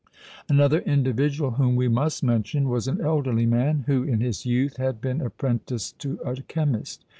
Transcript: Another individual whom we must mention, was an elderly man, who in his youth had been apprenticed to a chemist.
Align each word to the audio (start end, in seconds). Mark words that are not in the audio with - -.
Another 0.49 0.79
individual 0.79 1.51
whom 1.51 1.75
we 1.75 1.87
must 1.87 2.23
mention, 2.23 2.69
was 2.69 2.87
an 2.87 2.99
elderly 3.01 3.45
man, 3.45 3.83
who 3.85 4.01
in 4.01 4.19
his 4.19 4.47
youth 4.47 4.77
had 4.77 4.99
been 4.99 5.21
apprenticed 5.21 5.99
to 5.99 6.17
a 6.25 6.41
chemist. 6.41 7.05